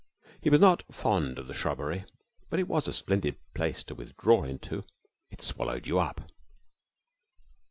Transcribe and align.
He 0.41 0.49
was 0.49 0.59
not 0.59 0.81
fond 0.91 1.37
of 1.37 1.45
the 1.45 1.53
shrubbery, 1.53 2.05
but 2.49 2.59
it 2.59 2.67
was 2.67 2.87
a 2.87 2.91
splendid 2.91 3.37
place 3.53 3.83
to 3.83 3.93
withdraw 3.93 4.43
into. 4.45 4.83
It 5.29 5.43
swallowed 5.43 5.85
you 5.85 5.99
up. 5.99 6.21